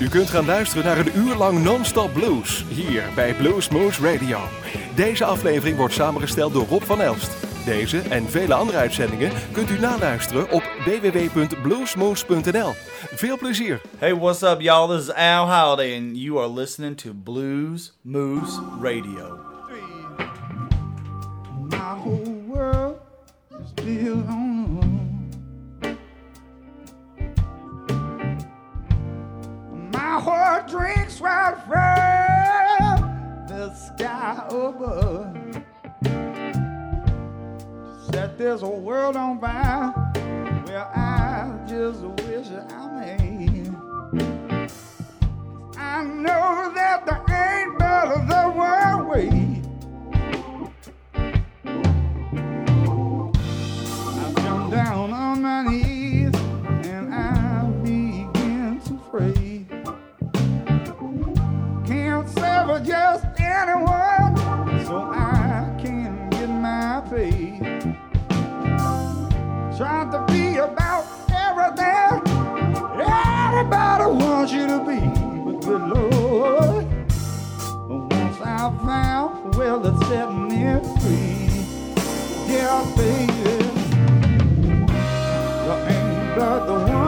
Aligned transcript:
U 0.00 0.08
kunt 0.08 0.30
gaan 0.30 0.44
luisteren 0.44 0.84
naar 0.84 0.98
een 0.98 1.16
uur 1.16 1.34
lang 1.34 1.62
non-stop 1.62 2.12
blues 2.12 2.64
hier 2.68 3.02
bij 3.14 3.34
Blues 3.34 3.68
Moose 3.68 4.12
Radio. 4.12 4.38
Deze 4.94 5.24
aflevering 5.24 5.76
wordt 5.76 5.94
samengesteld 5.94 6.52
door 6.52 6.66
Rob 6.66 6.82
van 6.82 7.00
Elst. 7.00 7.30
Deze 7.64 7.98
en 7.98 8.30
vele 8.30 8.54
andere 8.54 8.78
uitzendingen 8.78 9.32
kunt 9.52 9.70
u 9.70 9.78
naluisteren 9.78 10.50
op 10.50 10.62
www.bluesmoose.nl. 10.84 12.72
Veel 13.14 13.38
plezier! 13.38 13.80
Hey, 13.98 14.14
what's 14.14 14.42
up, 14.42 14.60
y'all? 14.60 14.96
This 14.96 15.08
is 15.08 15.14
Al 15.14 15.46
Holiday, 15.48 15.96
and 15.96 16.18
you 16.18 16.38
are 16.38 16.52
listening 16.52 16.96
to 16.96 17.12
Blues 17.14 17.92
Moose 18.02 18.60
Radio. 18.82 19.38
My 21.68 21.76
whole 21.76 22.42
world 22.46 22.96
is 23.50 23.84
built 23.84 24.26
on 24.28 24.49
My 30.10 30.18
heart 30.18 30.66
drinks 30.66 31.20
right 31.20 31.54
from 31.68 33.46
the 33.46 33.72
sky 33.72 34.44
above. 34.48 35.36
Set 38.10 38.36
this 38.36 38.60
whole 38.60 38.80
world 38.80 39.14
on 39.14 39.40
fire. 39.40 39.94
Well, 40.66 40.90
I 40.96 41.56
just 41.68 42.02
wish 42.02 42.48
I 42.48 42.88
may. 42.98 43.70
I 45.78 46.02
know 46.02 46.72
that 46.74 47.06
there 47.06 47.24
ain't 47.30 47.78
but 47.78 48.26
the 48.26 48.50
one 48.50 49.06
way. 49.06 49.59
Anyone, 63.50 64.36
so 64.86 64.96
I 65.12 65.74
can 65.78 66.30
get 66.30 66.48
my 66.48 67.02
pay. 67.10 67.58
Trying 69.76 70.10
to 70.12 70.24
be 70.32 70.56
about 70.56 71.04
everything 71.30 72.30
everybody 73.00 74.04
wants 74.04 74.52
you 74.52 74.66
to 74.66 74.78
be, 74.86 75.00
but 75.44 75.60
good 75.64 75.82
Lord, 75.82 76.86
once 77.88 78.40
I 78.40 78.72
found, 78.84 79.54
well, 79.56 79.84
it 79.86 79.96
set 80.06 80.32
me 80.32 80.80
free. 81.00 81.50
Yeah, 82.52 82.84
baby. 82.96 83.80
There 85.66 85.80
ain't 85.88 86.36
but 86.36 86.66
the 86.66 86.72
one 86.72 86.99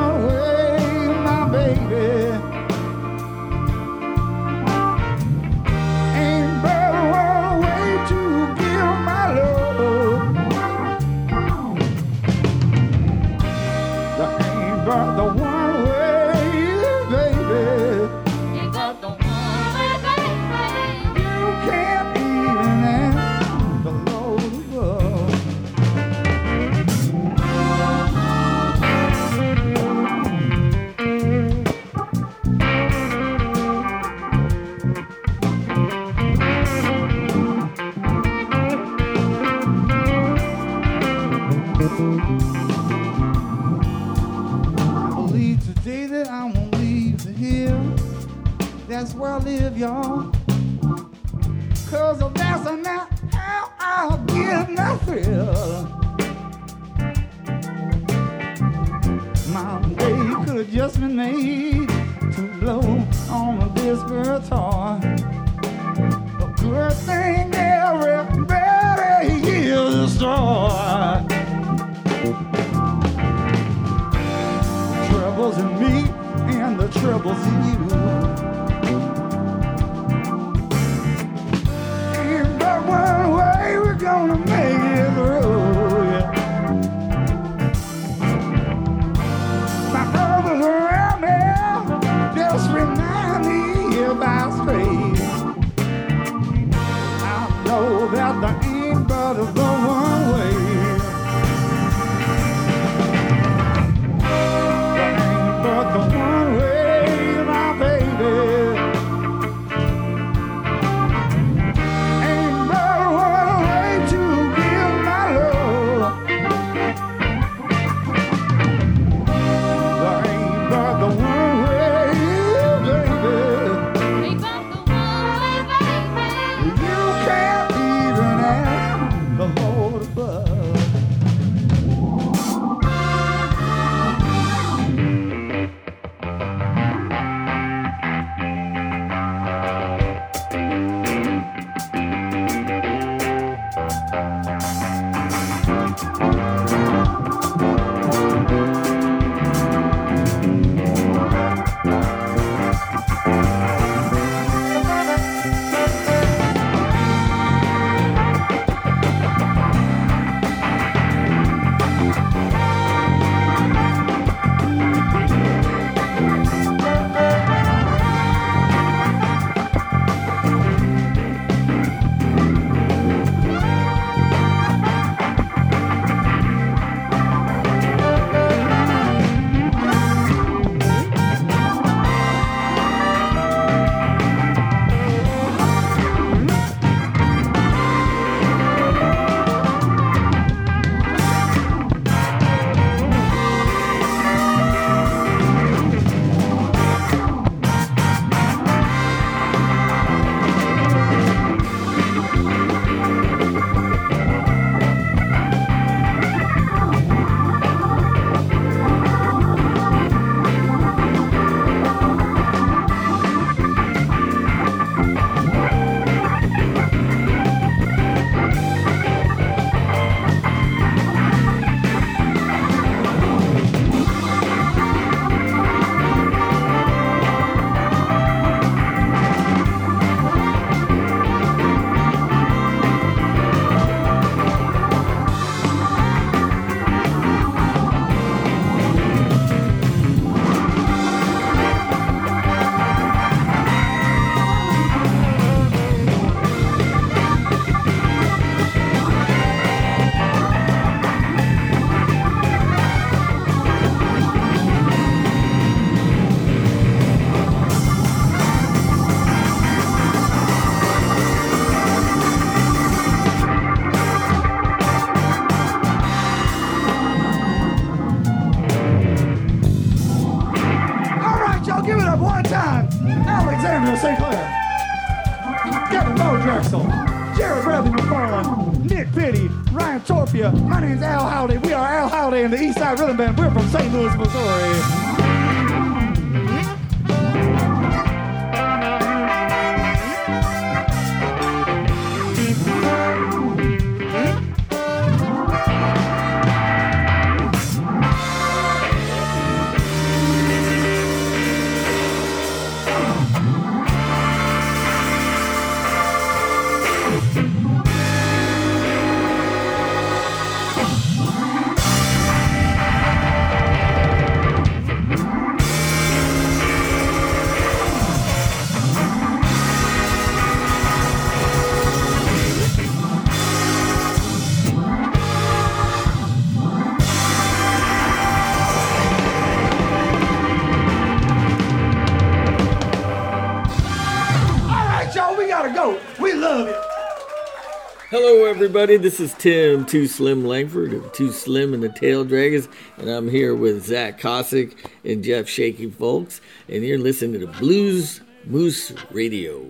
everybody? 338.62 338.97
This 338.97 339.19
is 339.19 339.35
Tim 339.35 339.85
Too 339.85 340.06
Slim 340.06 340.44
Langford 340.44 340.93
of 340.93 341.12
Too 341.12 341.32
Slim 341.32 341.75
and 341.75 341.82
the 341.82 341.88
Taildraggers, 341.88 342.69
and 342.97 343.11
I'm 343.11 343.29
here 343.29 343.56
with 343.56 343.85
Zach 343.85 344.20
Kasik 344.20 344.76
and 345.05 345.25
Jeff 345.25 345.49
Shaky 345.49 345.91
Fowlkes, 345.91 346.41
and 346.69 346.85
you're 346.85 346.97
listening 346.97 347.41
to 347.41 347.47
the 347.47 347.53
Blues 347.55 348.20
Moose 348.44 348.93
Radio. 349.11 349.67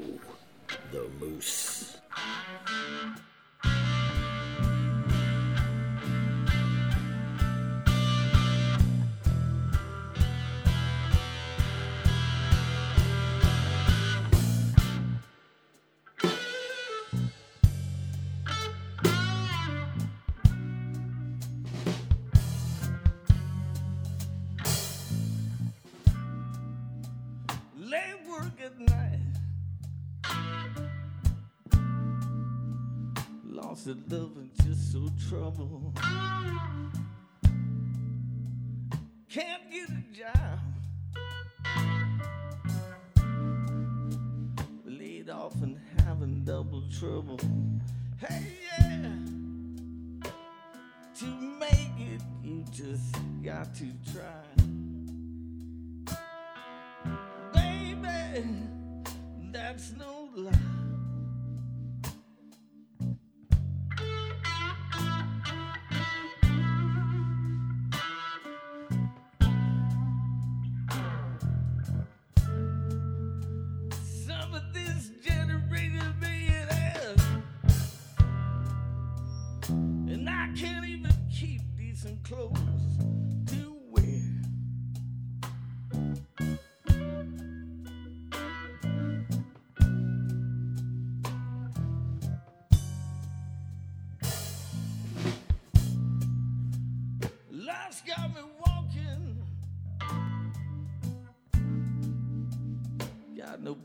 The 0.93 1.09
Moose. 1.19 1.97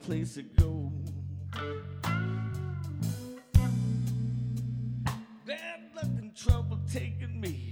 place 0.08 0.36
to 0.36 0.44
go. 0.44 0.90
Bad 5.46 5.82
luck 5.98 6.06
and 6.18 6.34
trouble 6.34 6.80
taking 6.90 7.42
me. 7.42 7.67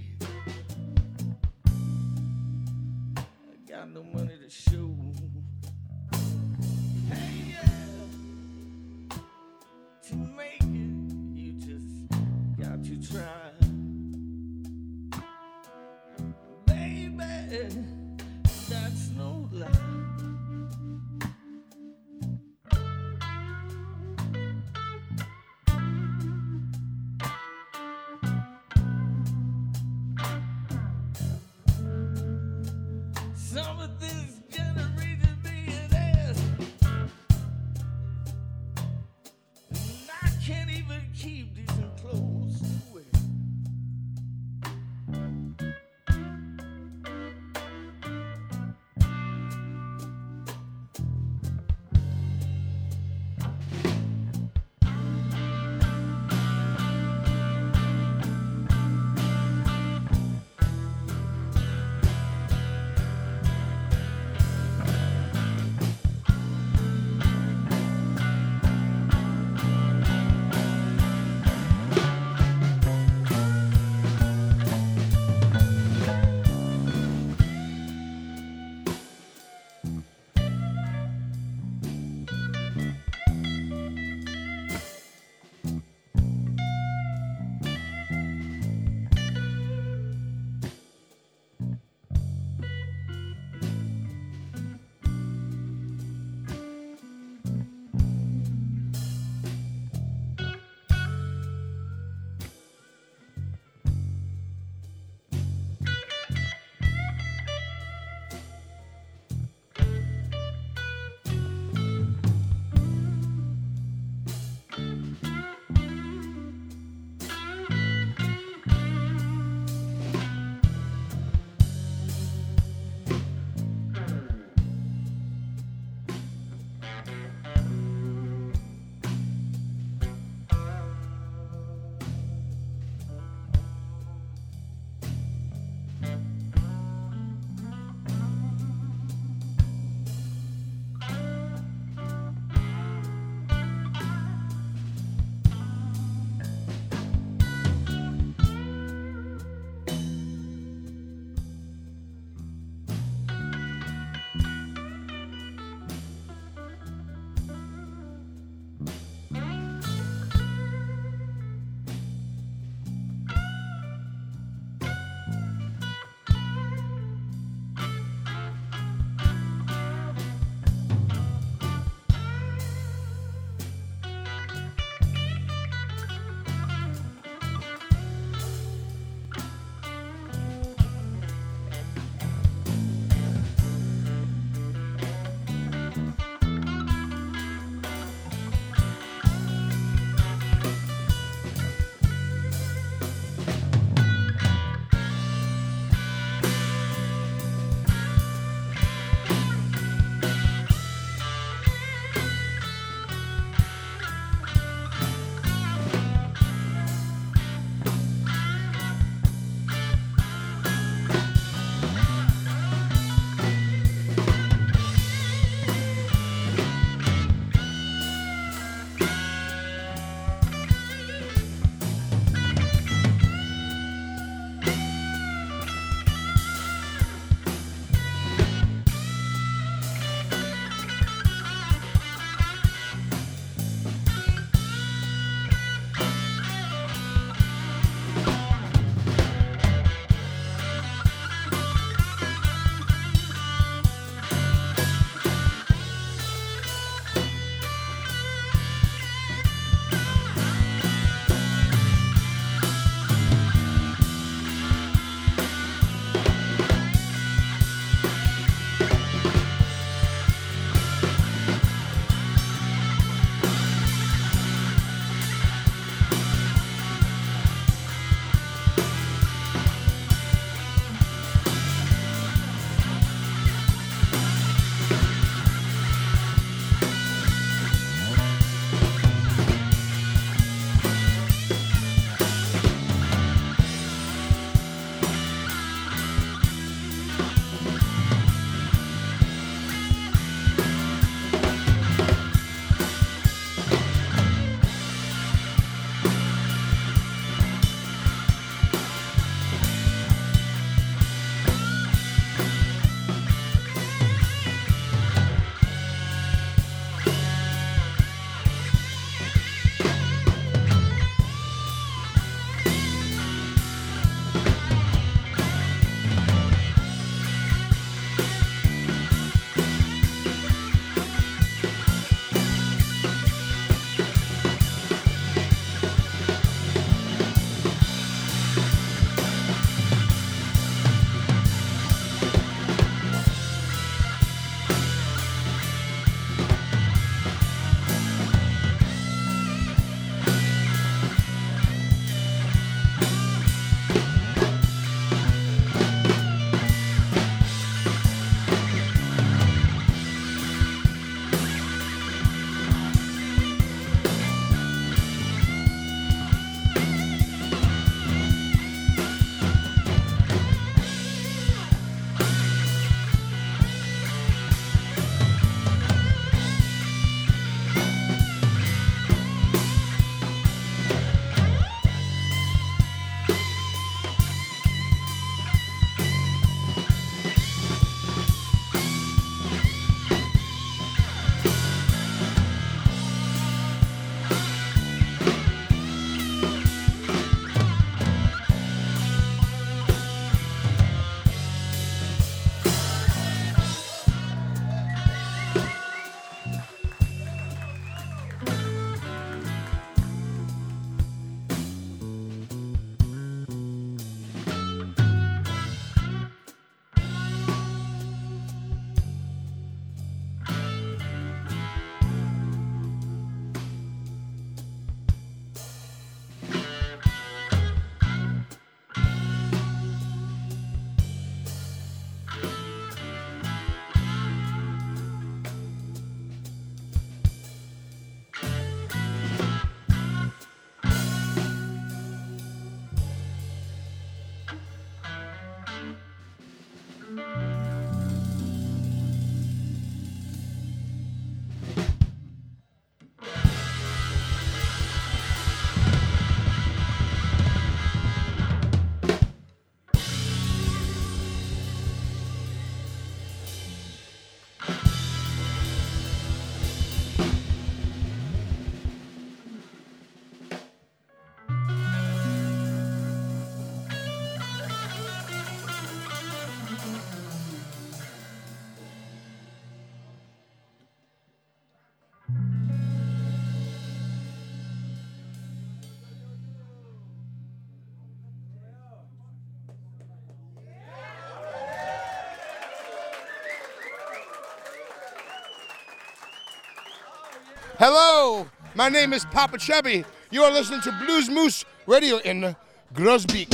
Hello, 487.78 488.46
my 488.74 488.88
name 488.88 489.12
is 489.12 489.26
Popa 489.26 489.58
Chubby. 489.58 490.02
You 490.30 490.42
are 490.44 490.50
listening 490.50 490.80
to 490.80 490.92
Blues 491.04 491.28
Moose 491.28 491.66
Radio 491.86 492.16
in 492.16 492.56
Groesbeek. 492.94 493.52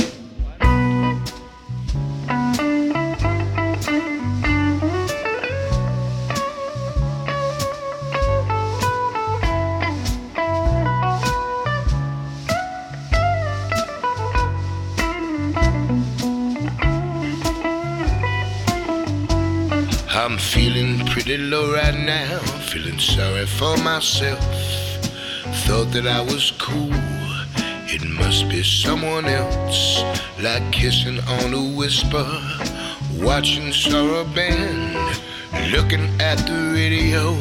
I'm 20.15 20.37
feeling 20.37 21.05
pretty 21.07 21.35
low 21.37 21.73
right 21.73 21.93
now, 21.93 22.39
feeling 22.73 22.97
sorry 22.97 23.45
for 23.45 23.77
myself. 23.83 24.43
Thought 25.67 25.91
that 25.91 26.07
I 26.07 26.21
was 26.21 26.51
cool, 26.57 26.89
it 27.85 28.03
must 28.03 28.49
be 28.49 28.63
someone 28.63 29.25
else. 29.25 30.01
Like 30.41 30.71
kissing 30.71 31.19
on 31.19 31.53
a 31.53 31.77
whisper, 31.77 32.25
watching 33.23 33.71
Sarah 33.71 34.25
Band, 34.25 34.95
looking 35.71 36.09
at 36.19 36.39
the 36.47 36.71
radio, 36.73 37.35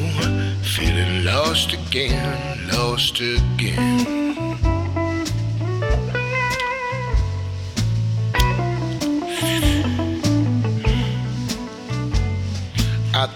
feeling 0.60 1.24
lost 1.24 1.72
again, 1.72 2.68
lost 2.68 3.18
again. 3.20 4.21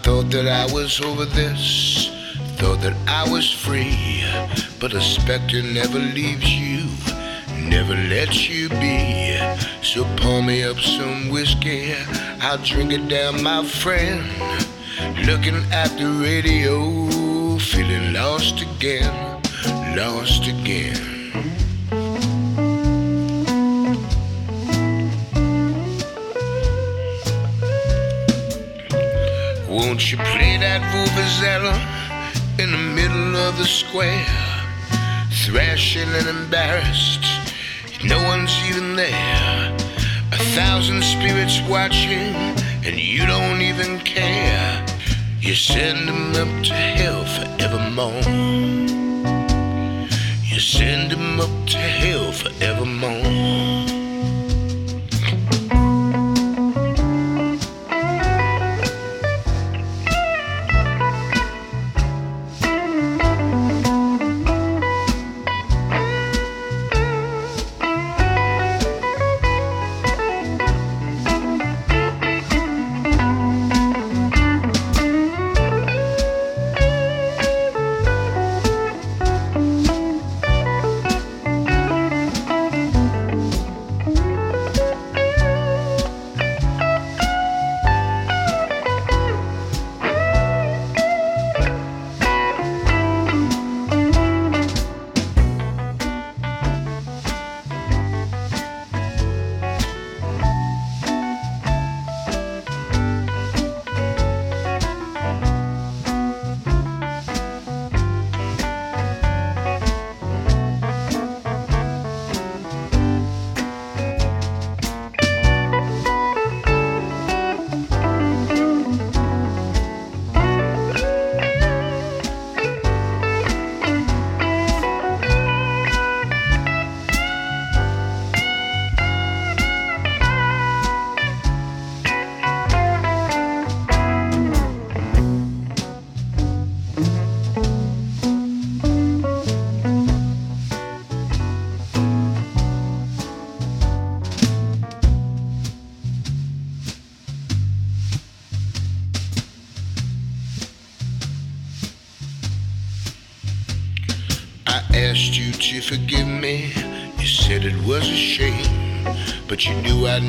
Thought 0.03 0.31
that 0.31 0.47
I 0.47 0.73
was 0.73 1.01
over 1.01 1.25
this, 1.25 2.11
thought 2.57 2.81
that 2.81 2.97
I 3.07 3.31
was 3.31 3.51
free. 3.51 4.25
But 4.81 4.95
a 4.95 5.01
specter 5.01 5.63
never 5.63 5.99
leaves 5.99 6.49
you, 6.49 6.89
never 7.69 7.95
lets 7.95 8.49
you 8.49 8.69
be. 8.69 9.39
So 9.83 10.05
pour 10.17 10.43
me 10.43 10.65
up 10.65 10.79
some 10.79 11.31
whiskey, 11.31 11.95
I'll 12.41 12.59
drink 12.59 12.93
it 12.93 13.09
down, 13.09 13.43
my 13.43 13.65
friend. 13.65 14.23
Looking 15.27 15.57
at 15.73 15.91
the 15.99 16.09
radio, 16.23 17.59
feeling 17.59 18.13
lost 18.13 18.63
again, 18.63 19.43
lost 19.97 20.47
again. 20.47 21.17
Won't 29.87 30.11
you 30.11 30.18
play 30.18 30.57
that 30.59 30.83
vuvuzela 30.90 31.79
in 32.59 32.72
the 32.72 32.77
middle 32.77 33.37
of 33.37 33.57
the 33.57 33.64
square? 33.64 34.27
Thrashing 35.44 36.09
and 36.09 36.27
embarrassed, 36.27 37.25
no 38.03 38.20
one's 38.25 38.53
even 38.68 38.96
there. 38.96 39.77
A 40.33 40.38
thousand 40.59 41.05
spirits 41.05 41.61
watching, 41.70 42.35
and 42.85 42.99
you 42.99 43.27
don't 43.27 43.62
even 43.62 44.01
care. 44.01 44.85
You 45.40 45.55
send 45.55 46.09
them 46.09 46.31
up 46.35 46.64
to 46.64 46.75
hell 46.75 47.25
forevermore. 47.25 48.27
You 50.42 50.59
send 50.59 51.12
them 51.12 51.38
up 51.38 51.66
to 51.68 51.79
hell 51.79 52.33
forevermore. 52.33 53.96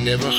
Never 0.08 0.37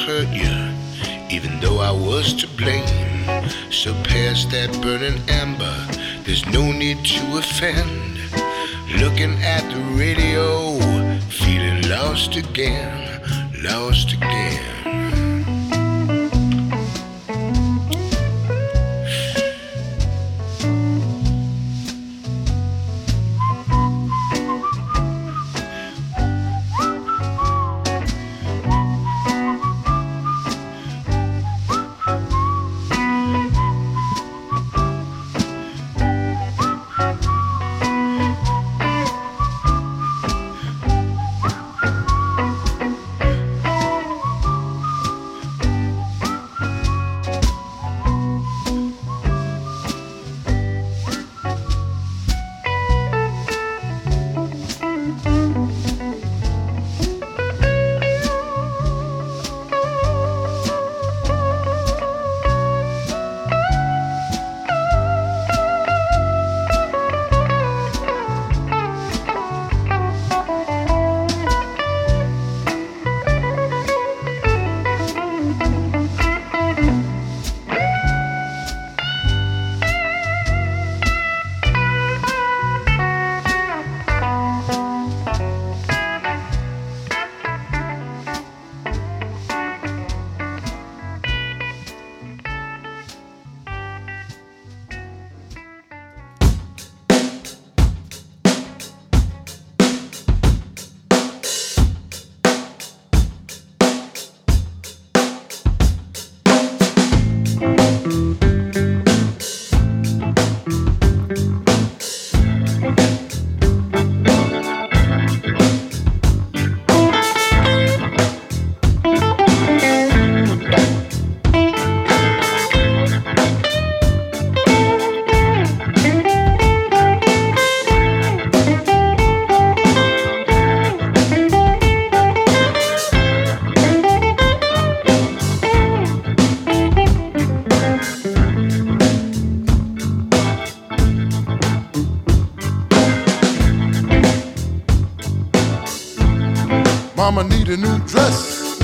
dress. 148.08 148.78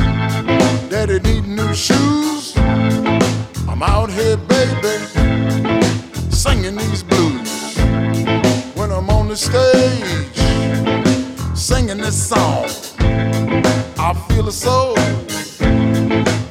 Daddy 0.90 1.18
need 1.20 1.46
new 1.46 1.74
shoes. 1.74 2.54
I'm 3.66 3.82
out 3.82 4.10
here, 4.10 4.36
baby, 4.36 4.94
singing 6.30 6.76
these 6.76 7.02
blues. 7.02 7.76
When 8.76 8.92
I'm 8.92 9.08
on 9.08 9.28
the 9.28 9.36
stage, 9.36 10.36
singing 11.56 11.98
this 11.98 12.28
song, 12.28 12.66
I 13.98 14.12
feel 14.28 14.46
a 14.48 14.52
soul 14.52 14.94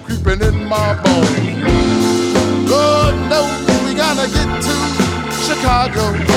creeping 0.04 0.42
in 0.42 0.66
my 0.66 0.96
bones. 1.04 2.70
Lord 2.70 3.16
knows 3.30 3.86
we 3.86 3.94
gotta 3.94 4.28
get 4.28 4.50
to 4.64 4.76
Chicago. 5.46 6.33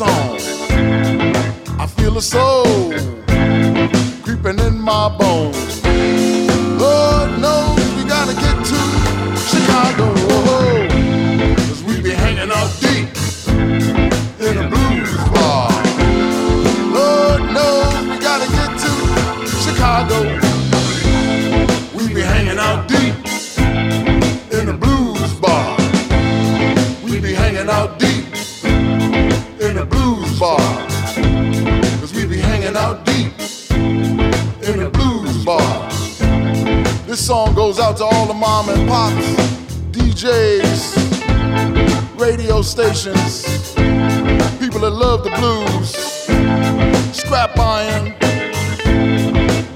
Song, 0.00 0.38
I 1.78 1.86
feel 1.86 2.16
a 2.16 2.22
soul 2.22 2.64
creeping 4.22 4.58
in 4.60 4.80
my 4.80 5.14
pops, 38.90 39.24
DJs, 39.92 40.82
radio 42.18 42.60
stations, 42.60 43.44
people 44.58 44.80
that 44.80 44.90
love 44.90 45.22
the 45.22 45.30
blues. 45.38 45.94
Scrap 47.16 47.56
Iron, 47.56 48.06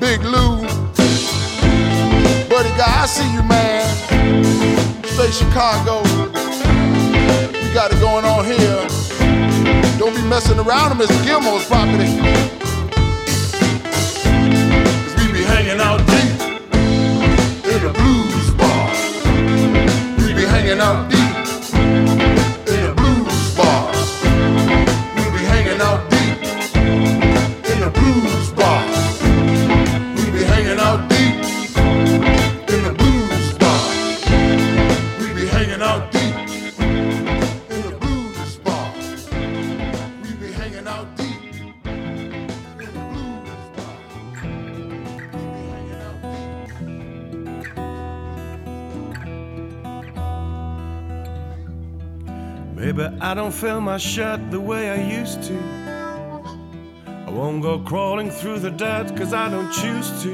Big 0.00 0.20
Lou, 0.22 0.62
Buddy 2.48 2.72
Guy, 2.76 3.02
I 3.02 3.06
see 3.06 3.32
you, 3.32 3.44
man. 3.44 3.86
Say 5.04 5.30
Chicago, 5.30 6.02
we 7.52 7.72
got 7.72 7.92
it 7.92 8.00
going 8.00 8.24
on 8.24 8.44
here. 8.44 8.84
Don't 9.96 10.16
be 10.16 10.22
messing 10.22 10.58
around 10.58 10.90
on 10.90 10.98
Mr. 10.98 11.24
Gilmore's 11.24 11.64
property. 11.66 12.53
Fill 53.64 53.80
my 53.80 53.96
shirt 53.96 54.50
the 54.50 54.60
way 54.60 54.90
I 54.90 55.20
used 55.20 55.42
to. 55.44 55.58
I 57.26 57.30
won't 57.30 57.62
go 57.62 57.78
crawling 57.78 58.30
through 58.30 58.58
the 58.58 58.70
dirt 58.70 59.16
cause 59.16 59.32
I 59.32 59.48
don't 59.48 59.72
choose 59.72 60.22
to. 60.22 60.32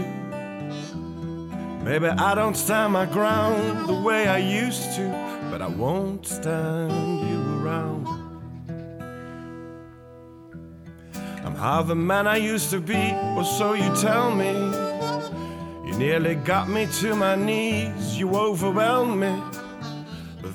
Maybe 1.85 2.09
I 2.09 2.35
don't 2.35 2.57
stand 2.57 2.93
my 2.93 3.07
ground 3.07 3.88
the 3.88 3.95
way 3.95 4.27
I 4.27 4.38
used 4.38 4.97
to, 4.97 5.05
but 5.49 5.62
I 5.62 5.69
won't 5.69 6.27
stand 6.27 7.21
you 7.29 7.40
around. 7.61 8.09
I'm 11.45 11.55
half 11.55 11.87
the 11.87 11.95
man 11.95 12.27
I 12.27 12.38
used 12.38 12.71
to 12.71 12.81
be, 12.81 13.14
or 13.37 13.45
so 13.45 13.75
you 13.75 13.95
tell 13.95 14.35
me. 14.35 14.53
You 15.87 15.97
nearly 15.97 16.35
got 16.35 16.69
me 16.69 16.88
to 17.01 17.14
my 17.14 17.37
knees, 17.37 18.19
you 18.19 18.35
overwhelmed 18.35 19.21
me. 19.21 19.40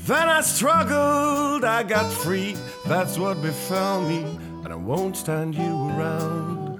Then 0.06 0.30
I 0.30 0.42
struggled, 0.42 1.66
I 1.66 1.82
got 1.82 2.12
free. 2.12 2.56
That's 2.86 3.18
what 3.18 3.42
befell 3.42 4.08
me, 4.08 4.24
and 4.64 4.72
I 4.72 4.76
won't 4.76 5.18
stand 5.18 5.56
you 5.56 5.64
around. 5.64 6.80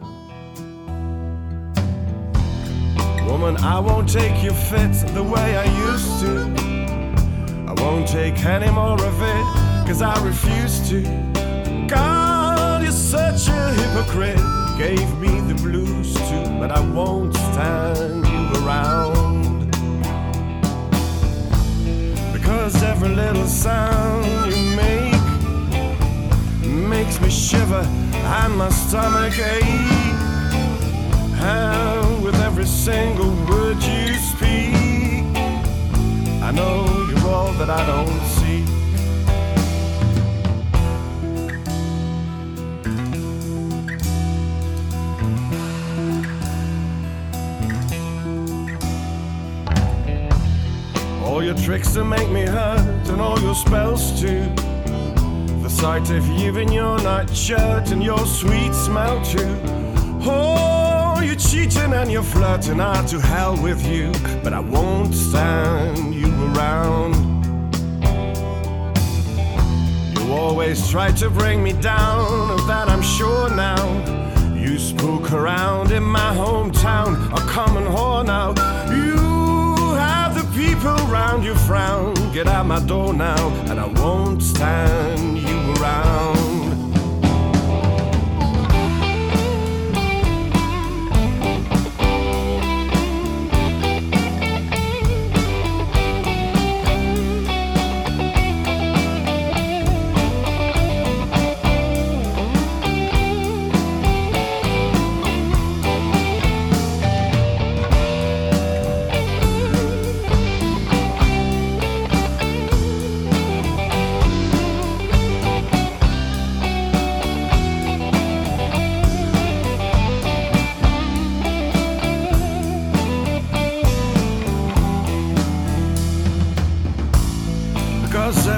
Woman, 3.26 3.58
I 3.58 3.80
won't 3.80 4.08
take 4.08 4.44
your 4.44 4.54
fits 4.54 5.02
the 5.12 5.24
way 5.24 5.58
I 5.58 5.66
used 5.90 6.20
to. 6.20 6.34
I 7.68 7.74
won't 7.82 8.08
take 8.08 8.46
any 8.46 8.70
more 8.70 9.04
of 9.04 9.20
it, 9.20 9.88
cause 9.88 10.04
I 10.04 10.24
refuse 10.24 10.88
to. 10.90 11.02
God, 11.88 12.84
you're 12.84 12.92
such 12.92 13.48
a 13.48 13.74
hypocrite. 13.74 14.38
Gave 14.78 15.18
me 15.18 15.42
the 15.52 15.56
blues 15.64 16.14
too, 16.14 16.60
but 16.60 16.70
I 16.70 16.80
won't 16.92 17.34
stand 17.34 18.28
you 18.28 18.64
around. 18.64 19.25
Cause 22.46 22.84
every 22.84 23.10
little 23.10 23.48
sound 23.48 24.26
you 24.54 24.76
make 24.76 25.22
makes 26.90 27.20
me 27.20 27.30
shiver 27.30 27.84
and 27.84 28.58
my 28.58 28.70
stomach 28.70 29.38
ache. 29.38 29.64
And 31.42 32.24
with 32.24 32.36
every 32.42 32.66
single 32.66 33.32
word 33.50 33.78
you 33.84 34.14
speak, 34.16 34.76
I 36.42 36.52
know 36.52 36.86
you're 37.10 37.28
all 37.28 37.52
that 37.54 37.70
I 37.70 37.86
don't 37.86 38.35
All 51.36 51.44
your 51.44 51.54
tricks 51.56 51.92
to 51.96 52.06
make 52.06 52.30
me 52.30 52.44
hurt, 52.44 53.10
and 53.10 53.20
all 53.20 53.38
your 53.42 53.56
spells 53.56 54.22
too. 54.22 54.42
The 55.64 55.70
sight 55.70 56.10
of 56.10 56.26
you 56.30 56.58
in 56.58 56.72
your 56.72 56.98
nightshirt 57.00 57.92
and 57.92 58.02
your 58.02 58.26
sweet 58.26 58.74
smell 58.74 59.22
too. 59.26 59.60
Oh, 60.22 61.20
you're 61.22 61.36
cheating 61.36 61.92
and 61.92 62.10
you're 62.10 62.24
flirting, 62.24 62.80
ah, 62.80 63.06
to 63.08 63.20
hell 63.20 63.62
with 63.62 63.86
you. 63.86 64.14
But 64.46 64.54
I 64.54 64.62
won't 64.62 65.14
stand 65.14 66.16
you 66.16 66.32
around. 66.54 67.16
You 70.18 70.32
always 70.32 70.90
try 70.90 71.12
to 71.12 71.30
bring 71.30 71.62
me 71.62 71.74
down, 71.74 72.52
of 72.52 72.66
that 72.68 72.88
I'm 72.88 73.02
sure 73.02 73.54
now. 73.54 73.84
You 74.56 74.80
spook 74.80 75.34
around 75.34 75.92
in 75.92 76.02
my 76.02 76.34
hometown, 76.34 77.30
a 77.34 77.42
common 77.52 77.84
whore 77.84 78.26
now. 78.26 78.54
You 81.46 81.54
frown. 81.54 82.14
Get 82.34 82.48
out 82.48 82.66
my 82.66 82.80
door 82.80 83.14
now, 83.14 83.50
and 83.70 83.80
I 83.80 83.86
won't 83.86 84.42
stand 84.42 85.38
you 85.38 85.74
around. 85.76 86.35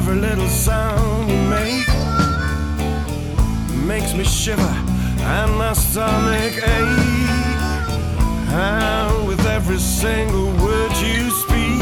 Every 0.07 0.21
little 0.21 0.47
sound 0.47 1.29
you 1.29 1.37
make 1.49 1.87
makes 3.85 4.13
me 4.13 4.23
shiver 4.23 4.61
and 4.61 5.51
my 5.57 5.73
stomach 5.73 6.53
ache. 6.53 7.27
And 8.49 9.27
with 9.27 9.45
every 9.45 9.79
single 9.79 10.47
word 10.63 10.91
you 10.91 11.29
speak, 11.29 11.81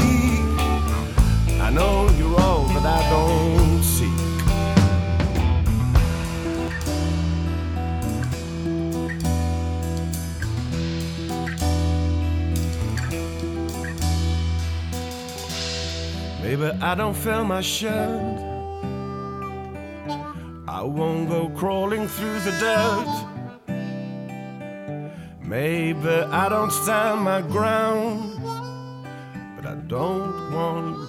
I 1.61 1.69
know 1.71 2.09
you're 2.17 2.39
all 2.41 2.65
that 2.69 2.85
I 2.85 3.09
don't 3.11 3.74
Maybe 16.57 16.71
I 16.81 16.95
don't 16.95 17.13
feel 17.13 17.43
my 17.43 17.59
shirt. 17.59 18.39
I 20.69 20.81
won't 20.83 21.27
go 21.27 21.49
crawling 21.49 22.07
through 22.07 22.39
the 22.39 22.51
dirt. 22.61 23.13
Maybe 25.41 26.07
I 26.07 26.47
don't 26.47 26.71
stand 26.71 27.21
my 27.23 27.41
ground, 27.41 28.39
but 29.57 29.65
I 29.65 29.75
don't 29.87 30.53
want 30.53 31.04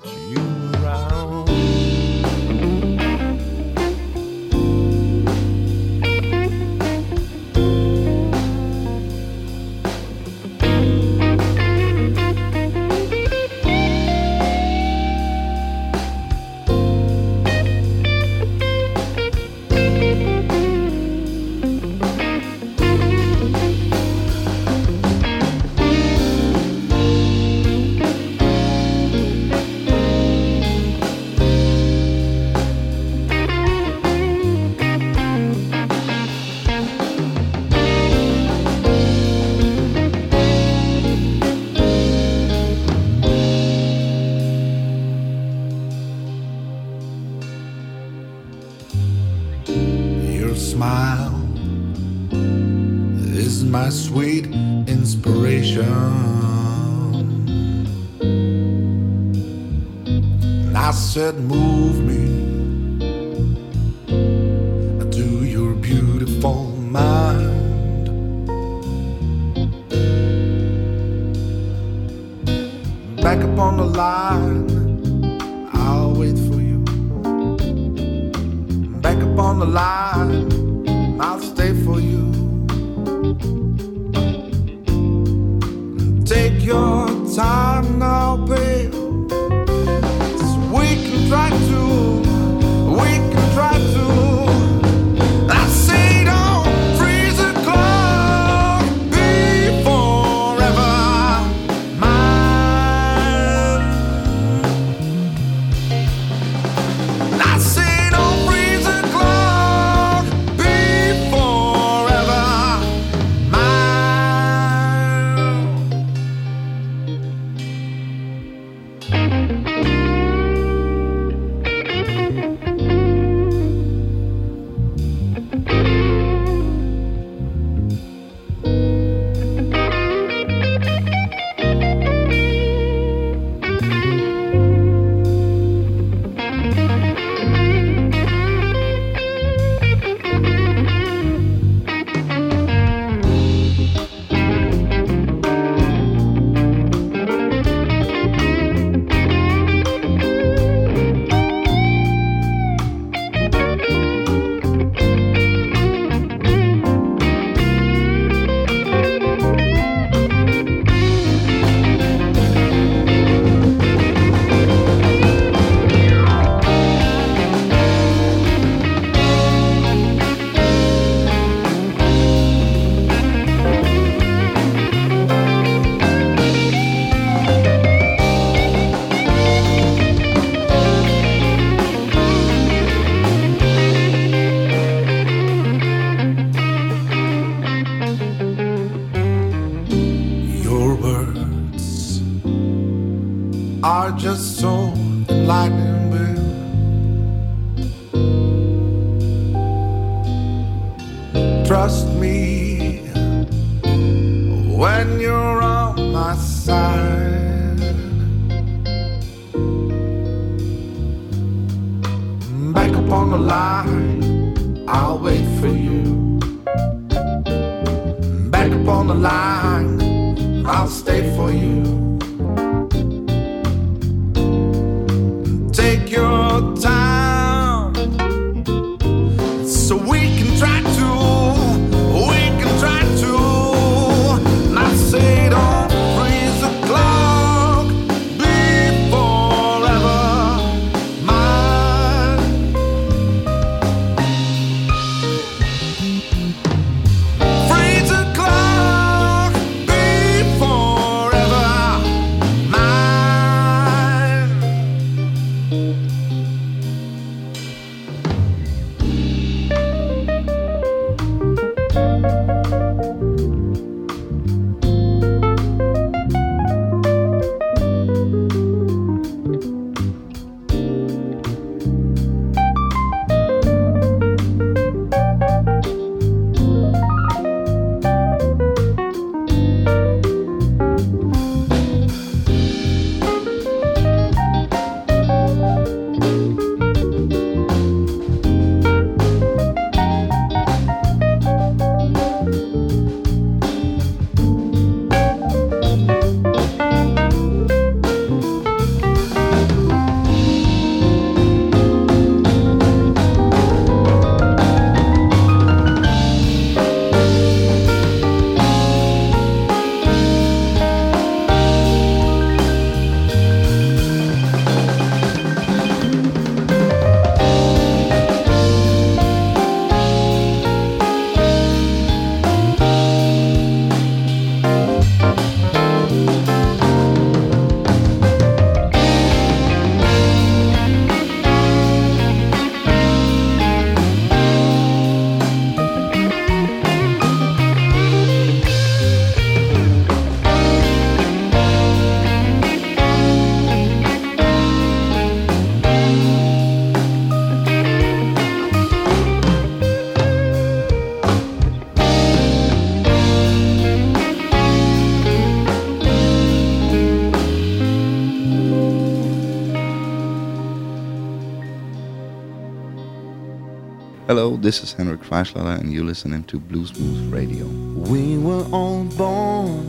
this 364.66 364.82
is 364.82 364.92
Henrik 364.94 365.20
Freischlader, 365.20 365.78
and 365.78 365.92
you're 365.92 366.02
listening 366.02 366.42
to 366.42 366.58
Blues 366.58 366.90
Moose 366.98 367.32
Radio. 367.32 367.66
We 368.10 368.36
were 368.36 368.66
all 368.72 369.04
born 369.04 369.86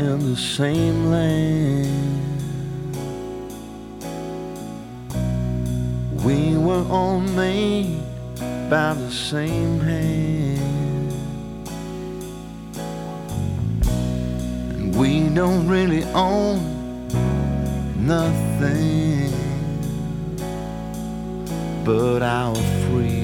in 0.00 0.18
the 0.28 0.36
same 0.36 1.12
land. 1.12 2.26
We 6.24 6.58
were 6.58 6.84
all 6.90 7.20
made 7.20 8.02
by 8.68 8.94
the 8.94 9.12
same 9.12 9.78
hand. 9.78 11.12
And 14.72 14.96
we 14.96 15.28
don't 15.28 15.68
really 15.68 16.02
own 16.14 17.06
nothing 18.04 19.30
but 21.84 22.22
our 22.22 22.56
freedom. 22.56 23.19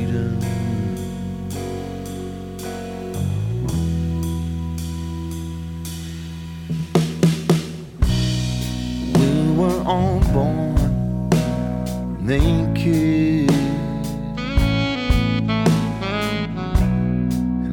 Naked. 12.26 13.50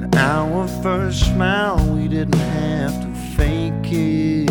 And 0.04 0.16
our 0.16 0.68
first 0.84 1.26
smile, 1.26 1.78
we 1.94 2.08
didn't 2.08 2.36
have 2.36 3.02
to 3.02 3.14
fake 3.36 3.92
it. 3.92 4.50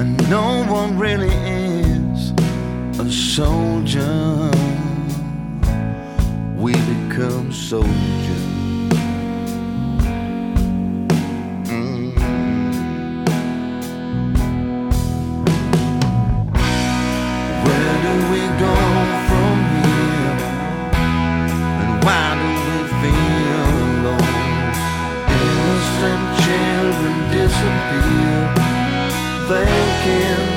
And 0.00 0.28
no 0.28 0.64
one 0.68 0.98
really 0.98 1.28
is 1.28 2.32
a 2.98 3.10
soldier. 3.10 4.50
We 6.56 6.72
become 6.72 7.52
soldiers. 7.52 8.15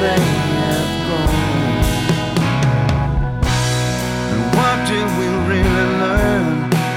They 0.01 0.19
have 0.59 0.99
what 4.55 4.77
did 4.87 5.07
we 5.19 5.27
really 5.51 5.87
learn 6.03 6.47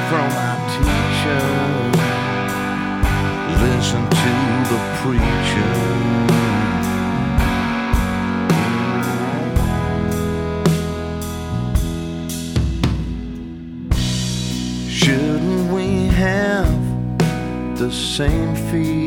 from 0.08 0.28
our 0.46 0.58
teacher? 0.76 1.44
Listen 3.64 4.02
to 4.22 4.34
the 4.70 4.80
preacher. 5.00 5.74
Shouldn't 14.88 15.72
we 15.72 15.88
have 16.08 16.72
the 17.78 17.90
same 17.90 18.54
fear? 18.70 19.01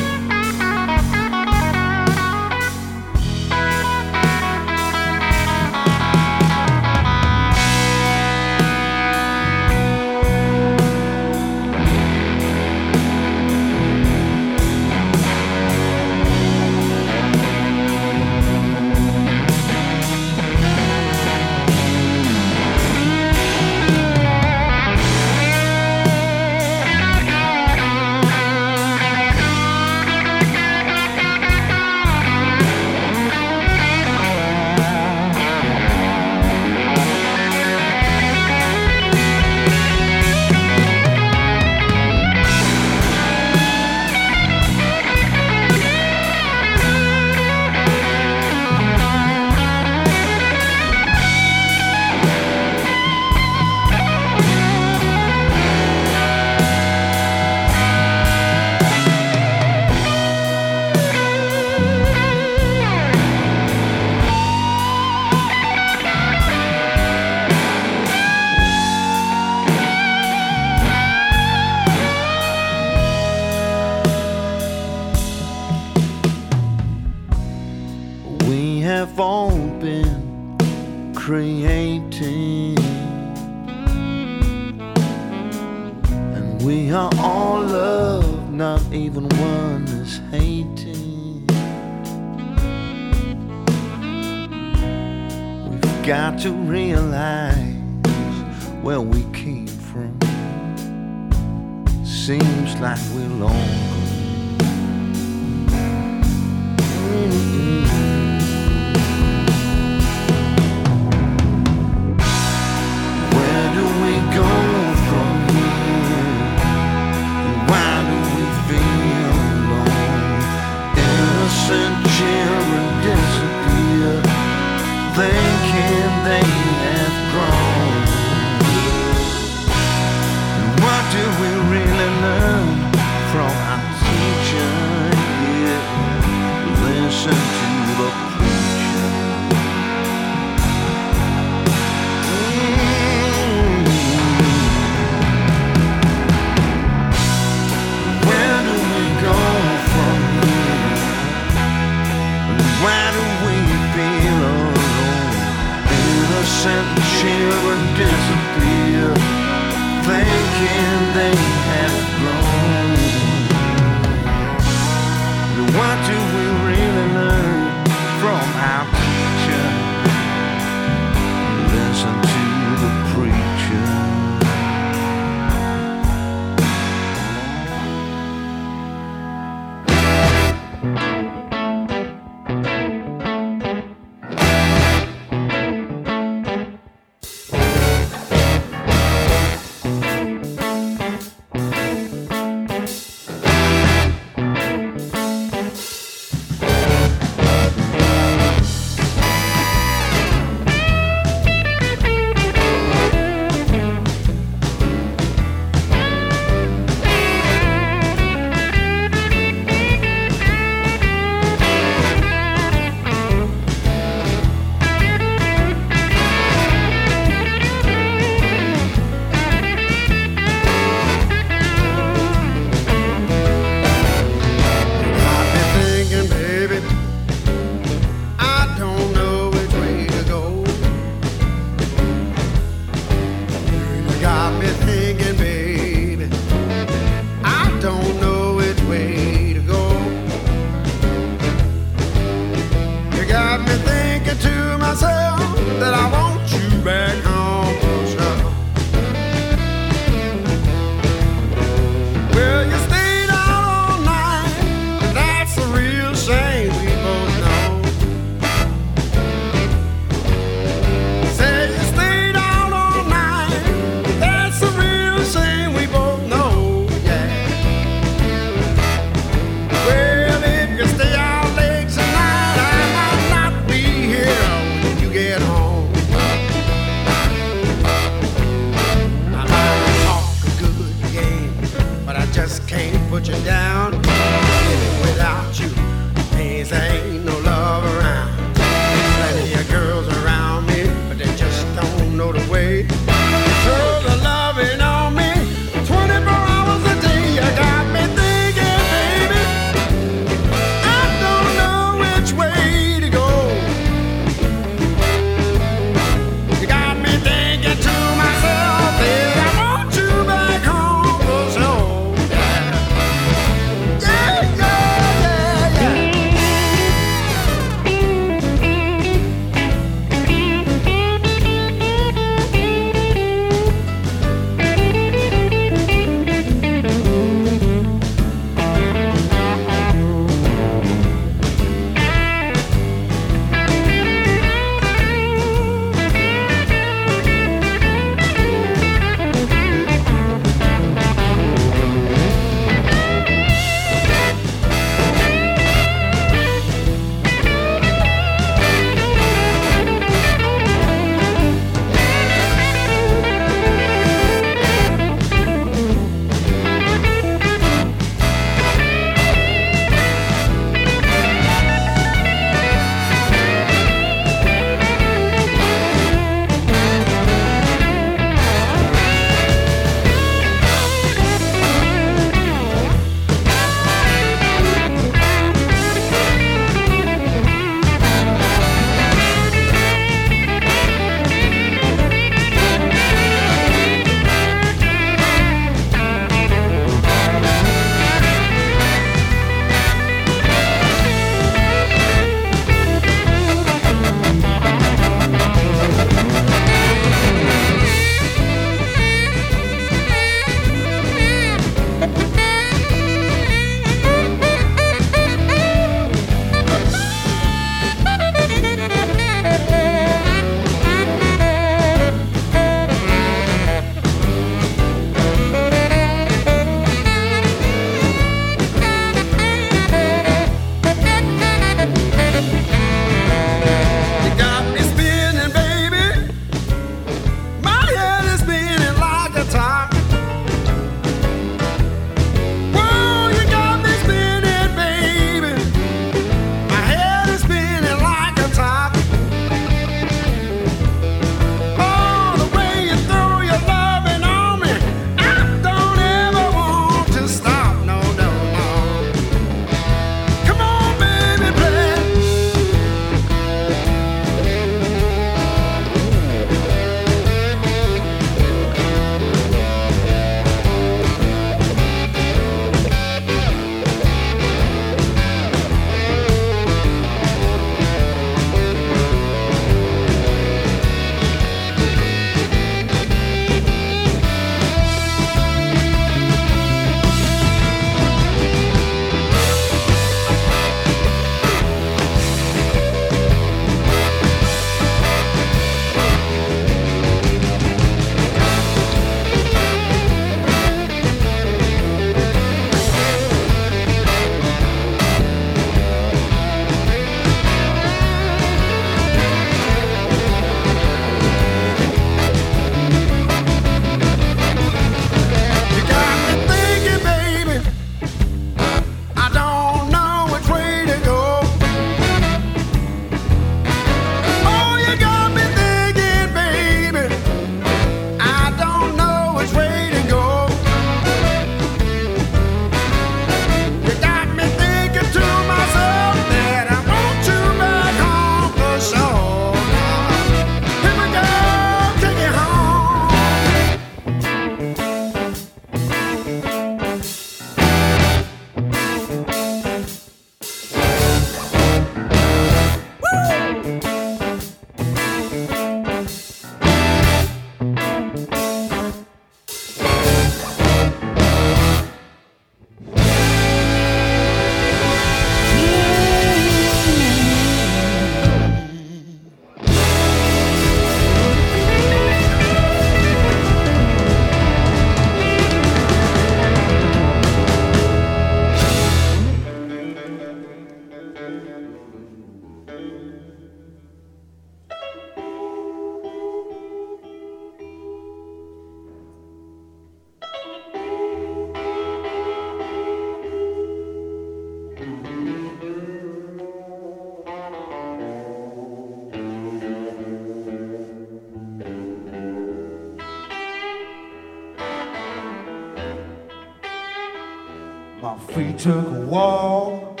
If 598.30 598.36
we 598.36 598.52
took 598.52 598.86
a 598.86 599.00
walk 599.06 600.00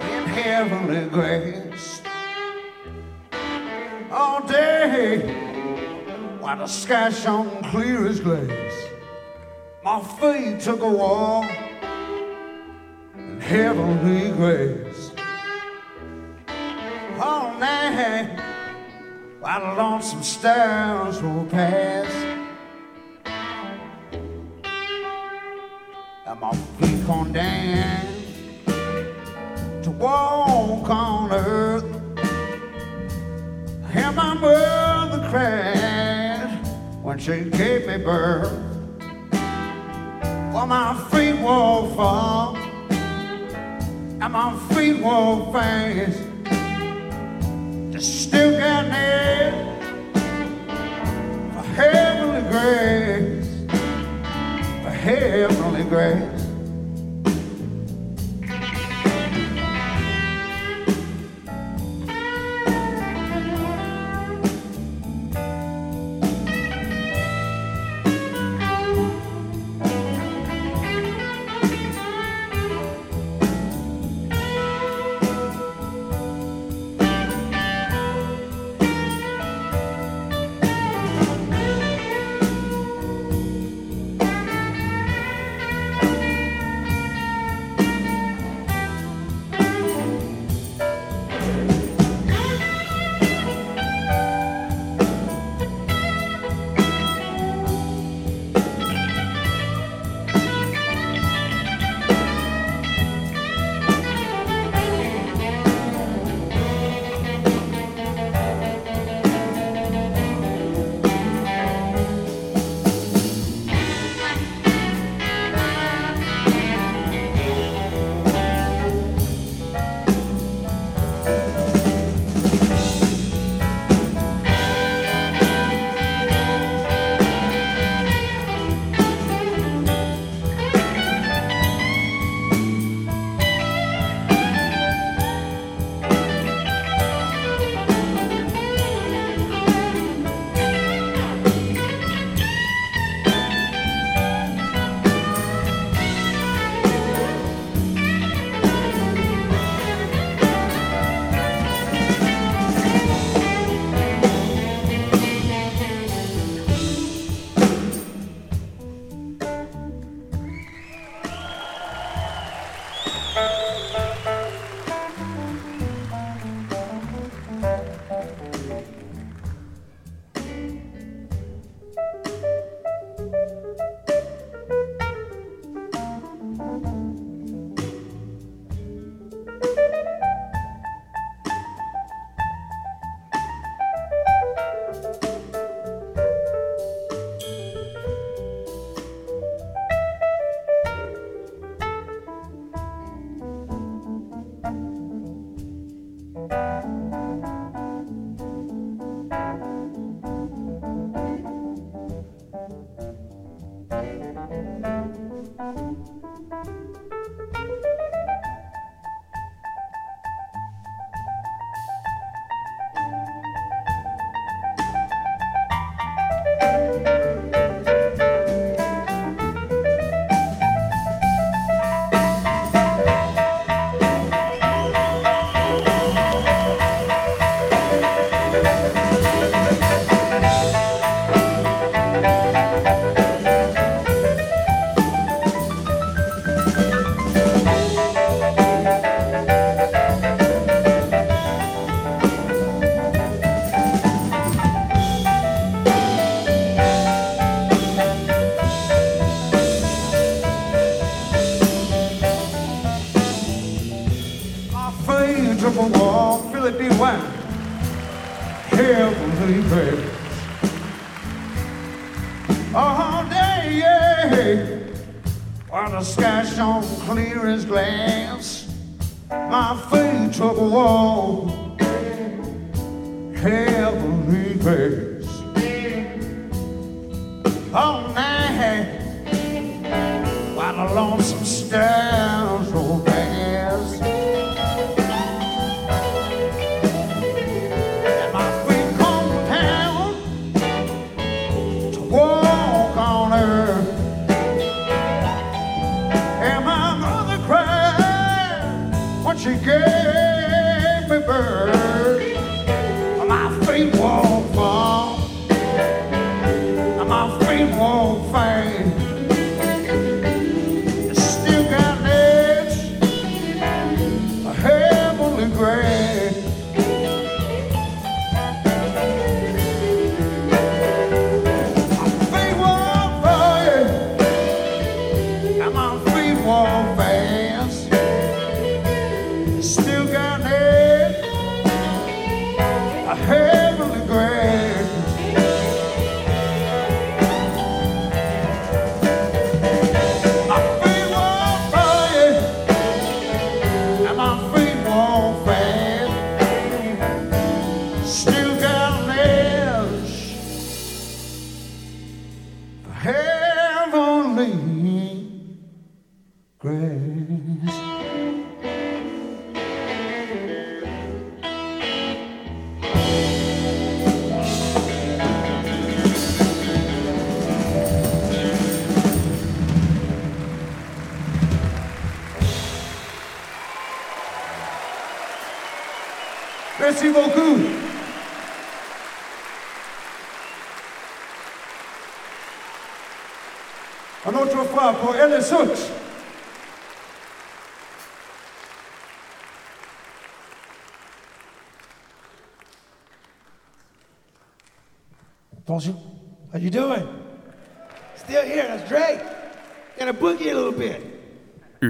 in 0.00 0.24
heavenly 0.24 1.06
grace. 1.10 2.00
All 4.10 4.40
day 4.46 5.20
while 6.40 6.56
the 6.56 6.66
sky 6.66 7.10
shone 7.10 7.62
clear 7.64 8.06
as 8.06 8.20
glass, 8.20 8.72
my 9.84 10.00
feet 10.00 10.60
took 10.60 10.80
a 10.80 10.88
walk 10.88 11.50
in 13.18 13.38
heavenly 13.38 14.30
grace. 14.30 15.10
All 17.20 17.52
night 17.58 18.40
while 19.40 19.60
the 19.60 19.82
lonesome 19.82 20.22
stars 20.22 21.20
were 21.20 21.28